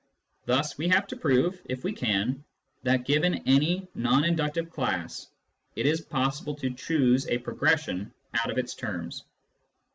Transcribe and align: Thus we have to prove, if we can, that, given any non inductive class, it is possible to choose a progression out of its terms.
Thus 0.45 0.79
we 0.79 0.87
have 0.87 1.05
to 1.09 1.15
prove, 1.15 1.61
if 1.65 1.83
we 1.83 1.93
can, 1.93 2.43
that, 2.81 3.05
given 3.05 3.35
any 3.47 3.87
non 3.93 4.23
inductive 4.23 4.71
class, 4.71 5.27
it 5.75 5.85
is 5.85 6.01
possible 6.01 6.55
to 6.55 6.73
choose 6.73 7.27
a 7.27 7.37
progression 7.37 8.11
out 8.33 8.49
of 8.49 8.57
its 8.57 8.73
terms. 8.73 9.25